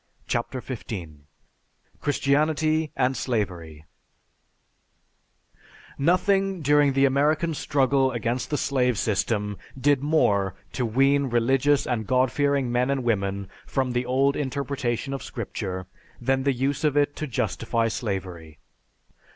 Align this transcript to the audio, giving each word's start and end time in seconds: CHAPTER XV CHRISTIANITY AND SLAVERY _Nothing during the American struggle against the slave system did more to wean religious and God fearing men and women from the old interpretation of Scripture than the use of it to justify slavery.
CHAPTER 0.25 0.61
XV 0.61 0.83
CHRISTIANITY 1.99 2.91
AND 2.95 3.15
SLAVERY 3.15 3.85
_Nothing 5.99 6.63
during 6.63 6.93
the 6.93 7.05
American 7.05 7.53
struggle 7.53 8.11
against 8.11 8.49
the 8.49 8.57
slave 8.57 8.97
system 8.97 9.59
did 9.79 10.01
more 10.01 10.55
to 10.71 10.87
wean 10.87 11.25
religious 11.25 11.85
and 11.85 12.07
God 12.07 12.31
fearing 12.31 12.71
men 12.71 12.89
and 12.89 13.03
women 13.03 13.47
from 13.67 13.91
the 13.91 14.07
old 14.07 14.35
interpretation 14.35 15.13
of 15.13 15.21
Scripture 15.21 15.85
than 16.19 16.41
the 16.45 16.53
use 16.53 16.83
of 16.83 16.97
it 16.97 17.15
to 17.17 17.27
justify 17.27 17.87
slavery. 17.87 18.57